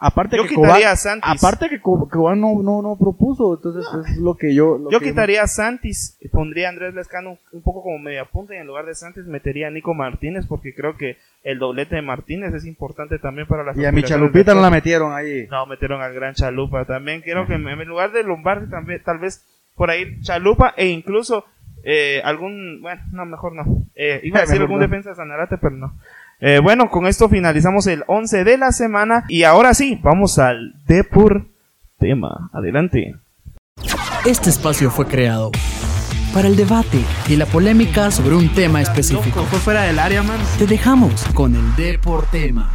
[0.00, 1.28] Aparte yo que quitaría a Santis.
[1.28, 4.88] Aparte que Cobán no, no, no propuso, entonces es lo que yo...
[4.90, 8.66] yo quitaría a Santis, pondría a Andrés Lescano un poco como media punta y en
[8.68, 12.64] lugar de Santis metería a Nico Martínez porque creo que el doblete de Martínez es
[12.64, 15.48] importante también para la Y a mi Chalupita no la metieron ahí.
[15.50, 17.20] No, metieron al gran Chalupa también.
[17.20, 21.44] Creo que en lugar de Lombardi también, tal vez por ahí Chalupa e incluso
[21.84, 23.64] eh, algún, bueno, no, mejor no.
[23.94, 25.94] Eh, iba a decir algún defensa de Sanarate, pero no.
[26.40, 30.74] Eh, bueno, con esto finalizamos el 11 de la semana y ahora sí, vamos al
[30.86, 31.48] Depor
[31.98, 32.48] tema.
[32.52, 33.16] Adelante.
[34.24, 35.50] Este espacio fue creado
[36.32, 39.42] para el debate y la polémica sobre un tema específico.
[39.46, 40.38] fue fuera del área, man.
[40.58, 42.70] Te dejamos con el Deportema.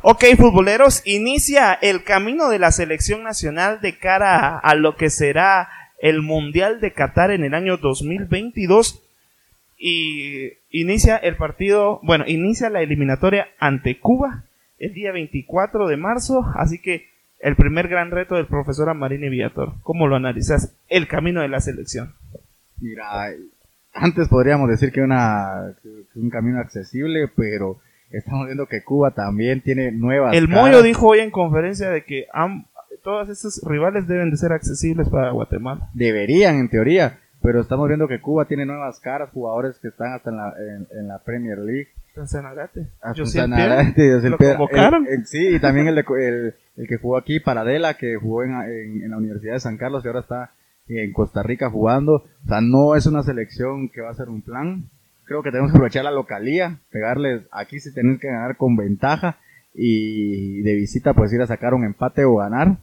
[0.00, 5.68] Ok, futboleros, inicia el camino de la selección nacional de cara a lo que será
[6.00, 9.02] el Mundial de Qatar en el año 2022
[9.78, 14.44] y inicia el partido, bueno, inicia la eliminatoria ante Cuba
[14.78, 17.06] el día 24 de marzo, así que
[17.40, 19.74] el primer gran reto del profesor Amarini Villator.
[19.82, 20.74] ¿Cómo lo analizas?
[20.88, 22.14] El camino de la selección.
[22.80, 23.06] Mira,
[23.92, 25.74] antes podríamos decir que, una,
[26.14, 27.78] un camino accesible, pero
[28.10, 30.34] estamos viendo que Cuba también tiene nuevas.
[30.34, 32.66] El Moyo dijo hoy en conferencia de que han,
[33.02, 35.90] todos estos rivales deben de ser accesibles para Guatemala.
[35.94, 40.28] Deberían, en teoría, pero estamos viendo que Cuba tiene nuevas caras, jugadores que están hasta
[40.28, 40.54] en la,
[40.92, 41.88] en, la Premier League.
[42.26, 42.88] Sanarate.
[43.14, 43.24] Yo
[44.28, 45.06] ¿Lo convocaron?
[45.24, 49.16] sí, y también el, el, el, que jugó aquí, Paradela, que jugó en, en, la
[49.16, 50.50] Universidad de San Carlos y ahora está
[50.88, 52.16] en Costa Rica jugando.
[52.16, 54.84] O sea, no es una selección que va a ser un plan.
[55.24, 59.38] Creo que tenemos que aprovechar la localía, pegarles aquí si tenés que ganar con ventaja
[59.72, 62.76] y de visita pues ir a sacar un empate o ganar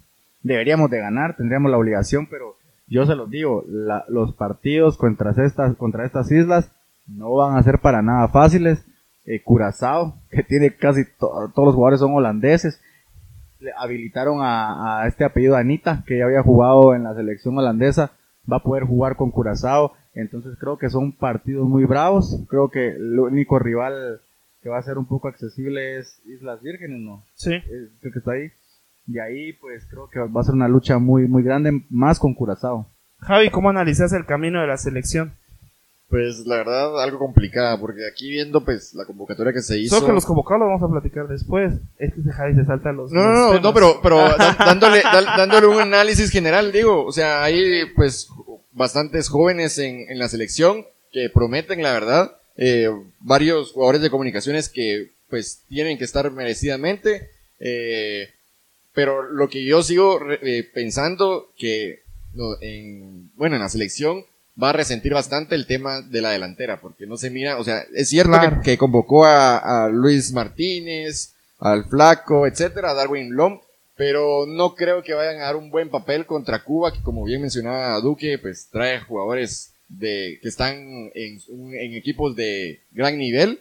[0.45, 2.55] deberíamos de ganar, tendríamos la obligación, pero
[2.87, 3.63] yo se los digo,
[4.09, 6.71] los partidos contra estas, contra estas islas
[7.07, 8.85] no van a ser para nada fáciles.
[9.25, 12.79] Eh, Curazao, que tiene casi to- todos los jugadores son holandeses.
[13.59, 18.11] Le habilitaron a, a este apellido Anita, que ya había jugado en la selección holandesa,
[18.51, 19.93] va a poder jugar con Curazao.
[20.13, 22.39] Entonces creo que son partidos muy bravos.
[22.49, 24.21] Creo que el único rival
[24.61, 27.23] que va a ser un poco accesible es Islas Vírgenes, ¿no?
[27.33, 27.53] Sí.
[27.53, 28.51] Eh, creo que está ahí.
[29.07, 32.33] Y ahí pues creo que va a ser una lucha muy, muy grande, más con
[32.33, 32.87] Curazao.
[33.19, 35.33] Javi, ¿cómo analizas el camino de la selección?
[36.09, 39.95] Pues la verdad, algo complicada, porque aquí viendo pues la convocatoria que se hizo.
[39.95, 41.73] Solo que los convocados lo vamos a platicar después.
[41.97, 43.11] Es que Javi se salta los.
[43.11, 43.63] No, los no, no, temas.
[43.63, 44.17] no, pero, pero
[44.59, 48.29] dándole, dándole un análisis general, digo, o sea, hay pues
[48.71, 52.89] bastantes jóvenes en, en la selección que prometen, la verdad, eh,
[53.19, 58.29] varios jugadores de comunicaciones que pues tienen que estar merecidamente, eh,
[58.95, 61.99] pero lo que yo sigo eh, pensando que
[62.33, 64.23] no, en, bueno, en la selección
[64.61, 67.85] va a resentir bastante el tema de la delantera, porque no se mira, o sea,
[67.93, 68.61] es cierto Claro.
[68.61, 73.59] que, que convocó a, a Luis Martínez, al Flaco, etcétera, a Darwin Lom,
[73.97, 77.41] pero no creo que vayan a dar un buen papel contra Cuba, que como bien
[77.41, 80.75] mencionaba Duque, pues trae jugadores de que están
[81.13, 83.59] en, en equipos de gran nivel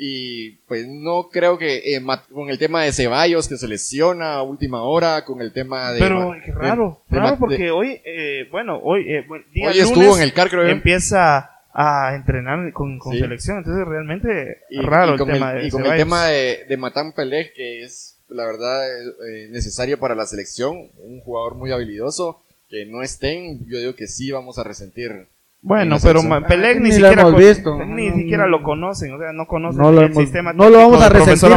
[0.00, 2.00] y pues no creo que eh,
[2.32, 5.98] con el tema de Ceballos que se lesiona a última hora, con el tema de
[5.98, 9.44] Pero qué raro, de- de raro ma- porque de- hoy, eh, bueno, hoy, eh, bueno,
[9.52, 10.68] día Hoy estuvo en el CAR, creo yo.
[10.68, 13.18] Empieza a entrenar con, con Sí.
[13.18, 16.64] selección, entonces realmente y, raro y el tema el, de y con el tema de,
[16.68, 21.72] de Matan Pelé, que es la verdad eh, necesario para la selección, un jugador muy
[21.72, 25.26] habilidoso, que no estén, yo digo que sí vamos a resentir.
[25.60, 27.84] En Bueno, pero Pelé ni, lo siquiera, hemos visto.
[27.84, 28.64] ni No, siquiera no, lo no.
[28.64, 31.50] conocen, o sea, no conocen No lo el hemos- sistema no lo vamos a resentir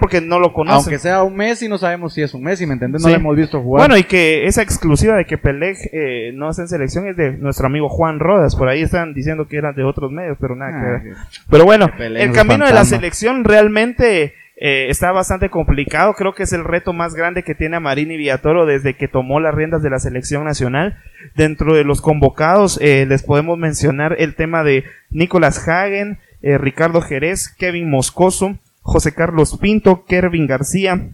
[0.00, 0.76] porque- no lo conocen.
[0.76, 3.02] Aunque sea un Messi, no sabemos si es un Messi, ¿me entiendes?
[3.02, 3.12] No Sí.
[3.12, 3.82] lo hemos visto jugar.
[3.86, 7.32] Bueno, y que esa exclusiva de que Pelé eh, no está en selección es de
[7.32, 8.56] nuestro amigo Juan Rodas.
[8.56, 11.02] Por ahí están diciendo que eran de otros medios, pero nada que Ah, ver.
[11.50, 16.14] Pero bueno, el camino de la selección realmente eh, está bastante complicado.
[16.14, 19.38] Creo que es el reto más grande que tiene a Marini Villatoro desde que tomó
[19.38, 20.98] las riendas de la selección nacional.
[21.36, 27.00] Dentro de los convocados eh, les podemos mencionar el tema de Nicolás Hagen, eh, Ricardo
[27.00, 31.10] Jerez, Kevin Moscoso, José Carlos Pinto, Kervin García,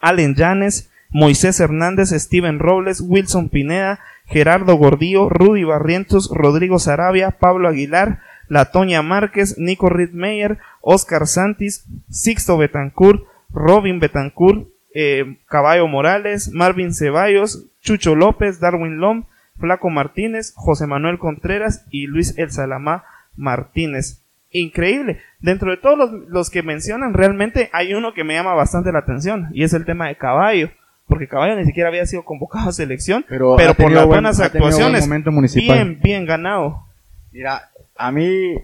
[0.00, 7.68] Allen Llanes, Moisés Hernández, Steven Robles, Wilson Pineda, Gerardo Gordillo, Rudy Barrientos, Rodrigo Sarabia, Pablo
[7.68, 16.92] Aguilar, Latoña Márquez, Nico Rittmeyer, Oscar Santis, Sixto Betancourt, Robin Betancourt, eh, Caballo Morales, Marvin
[16.92, 19.24] Ceballos, Chucho López, Darwin Lom,
[19.58, 23.04] Flaco Martínez, José Manuel Contreras y Luis El Salamá
[23.36, 24.22] Martínez.
[24.50, 25.20] Increíble.
[25.38, 28.98] Dentro de todos los, los que mencionan, realmente hay uno que me llama bastante la
[28.98, 30.70] atención y es el tema de Caballo.
[31.06, 34.36] Porque Caballo ni siquiera había sido convocado a selección, Pero pero, por las buen- buenas
[34.38, 35.76] buen actuaciones, momento municipal.
[35.76, 36.84] bien, bien ganado.
[37.32, 37.69] Mira,
[38.00, 38.54] a mí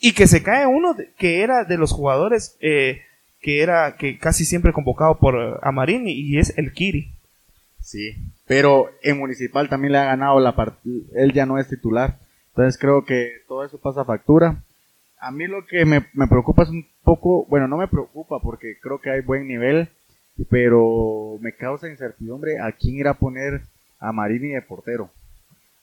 [0.00, 3.02] Y que se cae uno que era de los jugadores eh,
[3.40, 7.12] que era que casi siempre convocado por eh, Amarini y es el Kiri.
[7.80, 8.16] Sí,
[8.46, 10.54] pero en Municipal también le ha ganado la.
[11.14, 12.18] Él ya no es titular.
[12.48, 14.62] Entonces creo que todo eso pasa factura.
[15.18, 18.78] A mí lo que me, me preocupa es un poco, bueno, no me preocupa porque
[18.80, 19.88] creo que hay buen nivel,
[20.50, 23.62] pero me causa incertidumbre a quién ir a poner
[24.00, 25.10] a Marini de portero.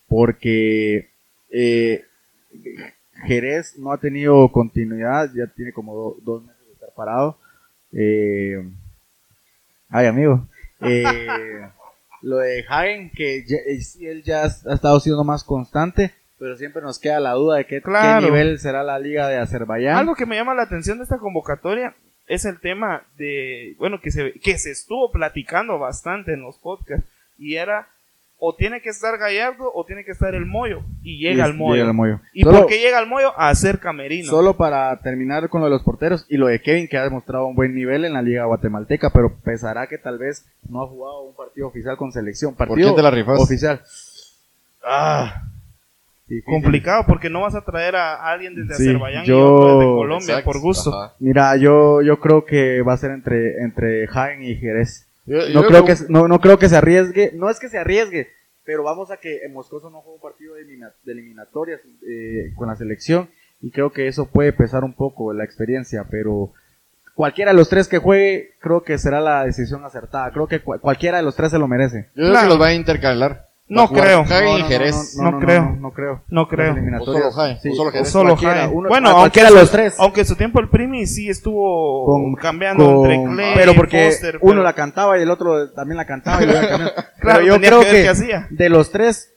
[0.07, 1.09] Porque
[1.49, 2.05] eh,
[3.25, 7.37] Jerez no ha tenido continuidad, ya tiene como do- dos meses de estar parado.
[7.93, 8.63] Eh,
[9.89, 10.47] ay, amigo.
[10.81, 11.27] Eh,
[12.21, 16.57] lo de Hagen, que ya- eh, sí, él ya ha estado siendo más constante, pero
[16.57, 18.25] siempre nos queda la duda de qué, qué Claro.
[18.25, 19.97] nivel será la liga de Azerbaiyán.
[19.97, 21.95] Algo que me llama la atención de esta convocatoria
[22.27, 27.07] es el tema de, bueno, que se, que se estuvo platicando bastante en los podcasts
[27.37, 27.87] y era
[28.43, 31.53] o tiene que estar Gallardo o tiene que estar el Moyo y llega Y el
[31.55, 31.75] Moyo.
[31.75, 32.19] llega el Moyo.
[32.33, 33.39] ¿Y Solo- por qué llega el Moyo?
[33.39, 34.27] A hacer camerino.
[34.31, 37.45] Solo para terminar con lo de los porteros y lo de Kevin, que ha demostrado
[37.45, 41.21] un buen nivel en la liga guatemalteca, pero pesará que tal vez no ha jugado
[41.21, 42.55] un partido oficial con selección.
[42.55, 43.39] ¿Por Partido quién te la rifas?
[43.39, 43.79] Oficial.
[44.83, 45.43] Ah.
[46.27, 46.45] Difícil.
[46.49, 49.91] complicado porque no vas a traer a alguien desde Sí, Azerbaiyán y yo- otro desde
[49.91, 50.97] Colombia Exacto, por gusto.
[50.97, 51.13] ajá.
[51.19, 55.05] Mira, yo, yo creo que va a ser entre, entre Hagen y Jerez.
[55.25, 57.77] Yo- yo No creo, que, no, no creo que se arriesgue, no es que se
[57.77, 58.29] arriesgue,
[58.63, 62.53] pero vamos a que en Moscoso no juega un partido de, elimina- de eliminatorias eh,
[62.55, 63.29] con la selección
[63.61, 66.53] y creo que eso puede pesar un poco la experiencia, pero
[67.13, 70.79] cualquiera de los tres que juegue creo que será la decisión acertada, creo que cua-
[70.79, 72.07] cualquiera de los tres se lo merece.
[72.15, 72.45] Yo creo Claro.
[72.47, 73.50] que los va a intercalar.
[73.73, 74.25] No creo.
[74.25, 75.15] No, y no, Jerez.
[75.17, 75.75] No creo.
[75.79, 76.21] No, creo.
[76.29, 76.75] No creo.
[77.05, 77.31] Solo
[77.61, 78.35] sí, o solo
[78.73, 79.95] uno- bueno, a aunque, cualquiera de los su- tres.
[79.97, 84.05] aunque en su tiempo el Primi sí estuvo Con- cambiando con- entre Clay pero porque
[84.11, 86.45] Foster, uno pero- la cantaba y el otro también la cantaba y.
[86.51, 88.47] Claro, Pero yo tenía creo que ver que qué hacía.
[88.49, 89.33] de los tres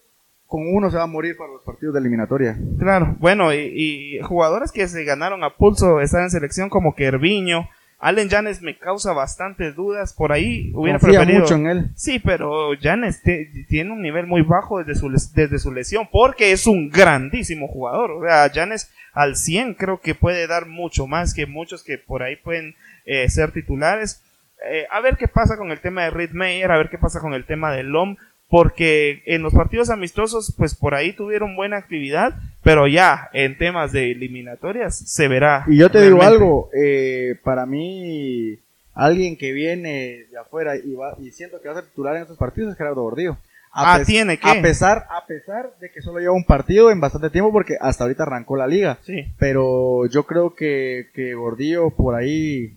[0.47, 2.57] con uno se va a morir para los partidos de eliminatoria.
[2.79, 7.69] Claro, bueno, y, y jugadores que se ganaron a pulso estar en selección como Kerviño,
[7.99, 10.13] Allen Janes me causa bastantes dudas.
[10.13, 11.43] Por ahí hubiera Confía preferido.
[11.43, 11.91] mucho en él.
[11.97, 13.23] Sí, pero Janes
[13.69, 18.11] tiene un nivel muy bajo desde su, desde su lesión porque es un grandísimo jugador.
[18.11, 22.23] O sea, Janes al 100 creo que puede dar mucho más que muchos que por
[22.23, 22.75] ahí pueden
[23.07, 24.23] eh, ser titulares.
[24.69, 27.21] Eh, a ver qué pasa con el tema de Reed Meyer, a ver qué pasa
[27.21, 28.17] con el tema de Lom.
[28.55, 33.91] Porque en los partidos amistosos, pues por ahí tuvieron buena actividad, pero ya en temas
[33.91, 35.65] de eliminatorias se verá.
[35.67, 38.57] Y yo te digo algo, eh, para mí,
[38.93, 42.23] alguien que viene de afuera y, va, y siento que va a ser titular en
[42.23, 43.37] estos partidos es Gerardo Gordillo.
[43.73, 44.49] A Ah, tiene que.
[44.49, 48.05] A pesar, a pesar de que solo lleva un partido en bastante tiempo porque hasta
[48.05, 48.99] ahorita arrancó la liga.
[49.03, 49.33] Sí.
[49.37, 52.73] Pero yo creo que, que Gordillo por ahí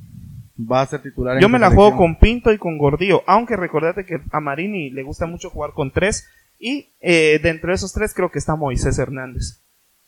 [0.60, 1.36] va a ser titular.
[1.36, 4.90] en Yo me la juego con Pinto y con Gordillo, aunque recordate que a Marini
[4.90, 6.28] le gusta mucho jugar con tres
[6.60, 9.62] y eh, dentro de esos tres creo que está Moisés Hernández.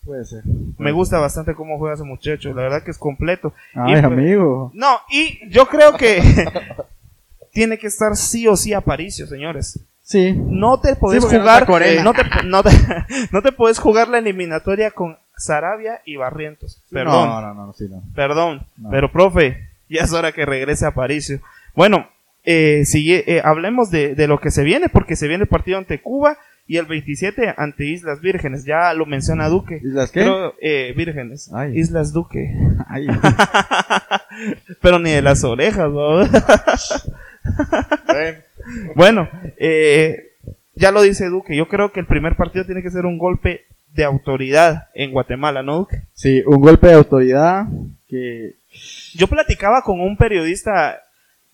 [0.03, 0.43] Puede ser.
[0.77, 3.53] Me gusta bastante cómo juega ese muchacho, la verdad que es completo.
[3.75, 4.71] Ay, Y, amigo.
[4.73, 6.21] No, y yo creo que
[7.51, 9.79] tiene que estar sí o sí Aparicio, señores.
[10.01, 10.33] Sí.
[10.33, 12.01] No te podés no jugar, Corena.
[12.01, 12.69] eh, no te, no te,
[13.31, 16.81] no te podés jugar la eliminatoria con Sarabia y Barrientos.
[16.89, 17.27] Perdón.
[17.29, 18.01] No, no, no, sí, no.
[18.15, 18.89] Perdón, No.
[18.89, 21.41] pero profe, ya es hora que regrese a Aparicio.
[21.75, 22.09] Bueno,
[22.43, 25.77] eh, sigue, eh, hablemos de, de lo que se viene, porque se viene el partido
[25.77, 26.37] ante Cuba
[26.69, 28.63] y el 27 ante Islas Vírgenes.
[28.63, 29.81] Ya lo menciona Duque.
[29.83, 30.19] ¿Islas qué?
[30.19, 31.51] Pero, eh, Vírgenes.
[31.51, 31.77] Ay.
[31.77, 32.53] Islas Duque.
[32.87, 33.07] Ay,
[34.81, 36.19] pero ni de las orejas, ¿no?
[38.95, 40.33] bueno, eh,
[40.75, 41.55] ya lo dice Duque.
[41.55, 45.63] Yo creo que el primer partido tiene que ser un golpe de autoridad en Guatemala,
[45.63, 46.03] ¿no, Duque?
[46.13, 47.65] sí, un golpe de autoridad
[48.07, 48.53] que
[49.15, 51.01] Yo platicaba con un periodista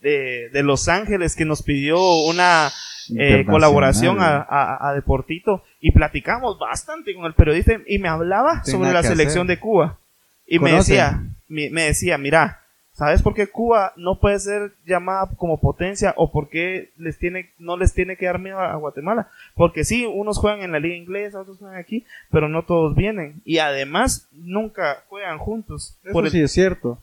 [0.01, 2.71] de, de Los Ángeles que nos pidió una
[3.17, 8.63] eh, colaboración a, a- a Deportito y platicamos bastante con el periodista y me hablaba
[8.71, 9.57] sobre la selección hacer.
[9.57, 9.99] de Cuba
[10.47, 11.23] y me decía,
[11.69, 12.61] me decía, mira,
[12.93, 17.51] ¿sabes por qué Cuba no puede ser llamada como potencia o por qué les tiene,
[17.59, 19.27] no les tiene que dar miedo a Guatemala?
[19.55, 23.41] Porque sí, unos juegan en la liga inglesa, otros juegan aquí, pero no todos vienen
[23.45, 25.97] y además nunca juegan juntos.
[26.03, 26.99] eso por el- sí es cierto.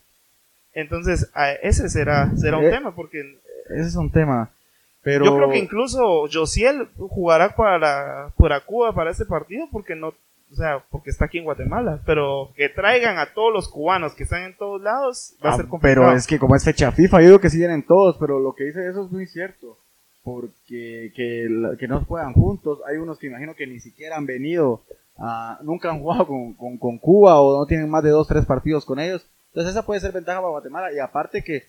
[0.74, 1.30] Entonces,
[1.62, 3.20] ese será, será un Eh, tema, porque
[3.70, 4.50] Ese es un tema.
[5.02, 10.08] Pero yo creo que incluso Josiel jugará para, para Cuba para este partido, porque no,
[10.08, 14.22] o sea, porque está aquí en Guatemala, pero que traigan a todos los cubanos que
[14.24, 16.06] están en todos lados, va a Ah, ser complicado.
[16.06, 18.54] Pero es que como es fecha FIFA, yo digo que sí vienen todos, pero lo
[18.54, 19.76] que dice eso es muy cierto.
[20.24, 21.48] Porque que,
[21.80, 24.82] que no juegan juntos, hay unos que imagino que ni siquiera han venido,
[25.18, 28.46] a- nunca han jugado con, con, con Cuba o no tienen más de dos, tres
[28.46, 29.26] partidos con ellos.
[29.52, 31.64] Entonces esa puede ser ventaja para Guatemala y aparte que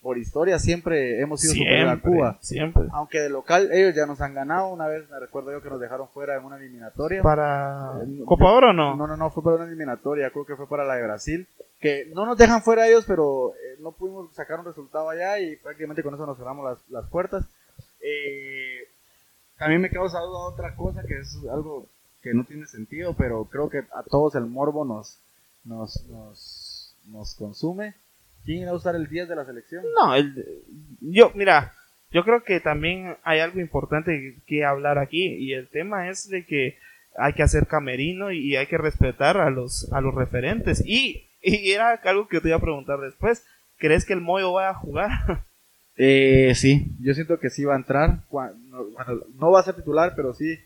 [0.00, 2.38] por historia siempre hemos sido superior a siempre, Cuba.
[2.40, 2.82] siempre.
[2.92, 5.80] Aunque de local ellos ya nos han ganado, una vez me recuerdo yo que nos
[5.80, 7.22] dejaron fuera en una eliminatoria.
[7.22, 8.96] ¿Para Eh, Copa Oro o no?
[8.96, 11.46] No, no, no, fue para una eliminatoria, creo que fue para la de Brasil.
[11.80, 15.56] Que no nos dejan fuera ellos, pero eh, no pudimos sacar un resultado allá y
[15.56, 17.44] prácticamente con eso nos cerramos las, las puertas.
[18.02, 18.86] Eh,
[19.58, 21.86] también me causa duda otra cosa que es algo
[22.22, 25.18] que no tiene sentido, pero creo que a todos el morbo nos,
[25.64, 26.38] nos, nos,
[27.06, 27.94] nos consume.
[28.44, 29.84] ¿Quién irá a usar el 10 de la selección?
[29.94, 30.44] No, el-
[31.00, 31.72] yo, mira,
[32.10, 36.44] yo creo que también hay algo importante que hablar aquí y el tema es de
[36.46, 36.78] que
[37.16, 40.82] hay que hacer camerino y hay que respetar a los, a los referentes.
[40.86, 43.44] Y, y era algo que te iba a preguntar después.
[43.78, 45.10] ¿Crees que el Moyo va a jugar?
[46.02, 48.20] Eh, sí, yo siento que sí va a entrar.
[48.30, 48.54] Bueno,
[49.38, 50.58] no va a ser titular, pero sí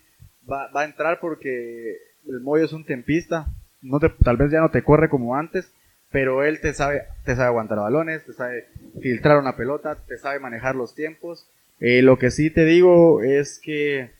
[0.49, 1.97] va, va a entrar porque
[2.29, 3.49] el Moyo es un tempista.
[3.83, 5.73] No te, tal vez ya no te corre como antes,
[6.15, 8.69] pero él te sabe, te sabe aguantar balones, te sabe
[9.03, 11.45] filtrar una pelota, te sabe manejar los tiempos.
[11.81, 14.11] Eh, lo que sí te digo es que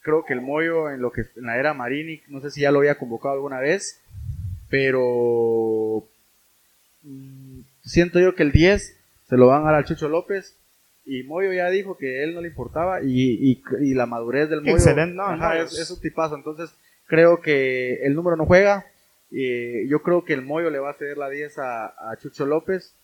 [0.00, 2.70] creo que el Moyo en lo que en la era Marini, no sé si ya
[2.72, 4.00] lo había convocado alguna vez,
[4.70, 6.08] pero
[7.02, 8.96] mm, siento yo que el 10
[9.28, 10.56] se lo van a dar al Chucho López
[11.04, 14.62] y Moyo ya dijo que él no le importaba y, y- y la madurez del
[14.62, 16.70] Moyo Excelente, no, ajá, no, es- es un tipazo, entonces
[17.06, 18.86] creo que el número no juega,
[19.32, 22.46] eh, yo creo que el Moyo le va a ceder la 10 a, a Chucho
[22.46, 22.94] López,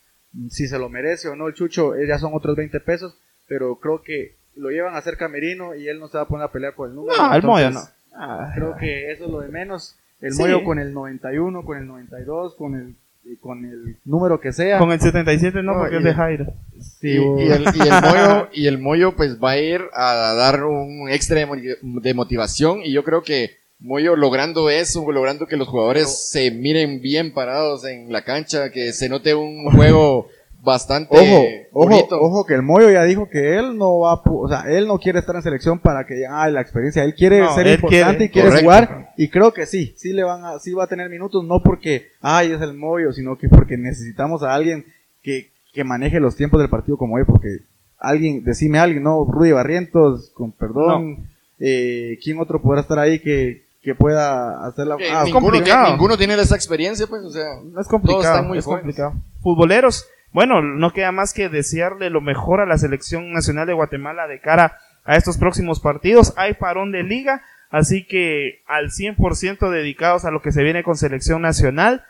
[0.50, 3.16] si se lo merece o no el Chucho, eh, ya son otros 20 pesos,
[3.48, 6.46] pero creo que lo llevan a hacer camerino y él no se va a poner
[6.46, 7.16] a pelear por el número.
[7.16, 7.80] No, el Moyo no.
[8.14, 9.96] Ah, Creo que eso es lo de menos.
[10.20, 10.42] El Sí.
[10.42, 12.96] Moyo con el 91, con el 92, con el,
[13.40, 14.78] con el número que sea.
[14.78, 16.46] Con el 77 no, No, porque es de Jairo.
[16.80, 20.64] Sí, y, el, y el Moyo, y el Moyo pues va a ir a dar
[20.64, 21.46] un extra
[21.82, 27.00] de motivación y yo creo que Moyo logrando eso, logrando que los jugadores se miren
[27.00, 30.28] bien parados en la cancha, que se note un juego
[30.62, 32.18] bastante Ojo, ojo, bonito.
[32.20, 35.20] ojo que el Moyo ya dijo que él no va, o sea, él no quiere
[35.20, 38.24] estar en selección para que ay, la experiencia, él quiere No, ser él importante quiere,
[38.24, 38.64] y quiere correcto.
[38.64, 41.62] jugar y creo que sí, sí le van a, sí va a tener minutos, no
[41.62, 44.86] porque, ay, es el Moyo, sino que porque necesitamos a alguien
[45.22, 47.58] que, que maneje los tiempos del partido como él, porque
[47.98, 51.28] alguien, decime a alguien, no, Rudy Barrientos, con perdón,
[51.60, 55.84] eh, ¿quién otro podrá estar ahí que, que pueda hacer la, Que ah, ninguno, complicado.
[55.84, 58.64] tiene, ninguno tiene esa experiencia, pues, o sea, No es Todos complicado, están muy es
[58.64, 58.82] jóvenes.
[58.82, 59.14] complicado.
[59.42, 64.26] Futboleros, bueno, no queda más que desearle lo mejor a la selección nacional de Guatemala
[64.26, 66.34] de cara a estos próximos partidos.
[66.36, 70.96] Hay parón de liga, así que al 100% dedicados a lo que se viene con
[70.96, 72.04] selección nacional.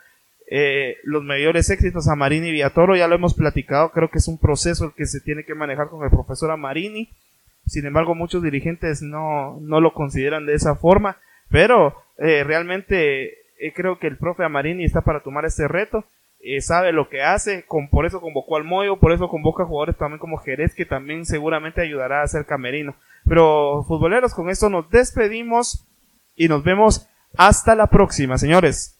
[0.49, 4.27] Eh, los mayores éxitos a Marini y Villatoro, ya lo hemos platicado, creo que es
[4.27, 7.11] un proceso el que se tiene que manejar con el profesor Amarini.
[7.67, 11.17] Sin embargo, muchos dirigentes no, no lo consideran de esa forma,
[11.49, 13.29] pero eh, realmente
[13.59, 16.05] eh, creo que el profe Amarini está para tomar este reto,
[16.39, 19.97] eh, sabe lo que hace, con, por eso convocó al Moyo, por eso convoca jugadores
[19.97, 22.95] también como Jerez, que también seguramente ayudará a ser camerino.
[23.27, 25.87] Pero futboleros, con esto nos despedimos
[26.35, 28.99] y nos vemos hasta la próxima, señores.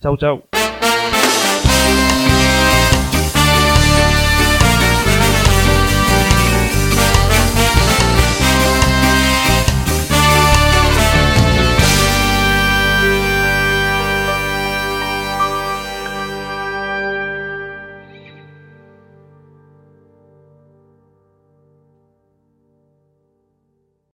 [0.00, 0.51] Chau, chau.